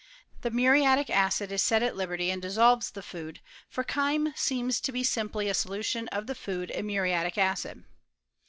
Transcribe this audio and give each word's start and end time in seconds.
The 0.41 0.49
muriatic 0.49 1.11
acid 1.11 1.51
is 1.51 1.61
set 1.61 1.83
at 1.83 1.95
liberty. 1.95 2.31
{OF 2.31 2.33
CI1EMI4TRT. 2.33 2.33
'^^^" 2.33 2.33
and 2.33 2.41
dissolves 2.41 2.89
the 2.89 3.01
food; 3.03 3.39
for 3.69 3.83
chyme 3.83 4.33
seems 4.35 4.81
to 4.81 4.91
be 4.91 5.03
simply 5.03 5.47
a 5.47 5.53
solution 5.53 6.07
of 6.07 6.25
the 6.25 6.33
food 6.33 6.71
in 6.71 6.87
muriatic 6.87 7.37
acid. 7.37 7.83